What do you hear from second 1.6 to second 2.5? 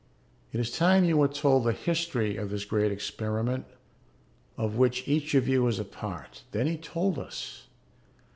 the history of